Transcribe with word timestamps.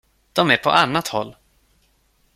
De 0.33 0.51
är 0.51 0.57
på 0.57 0.69
annat 0.69 1.07
håll. 1.07 1.35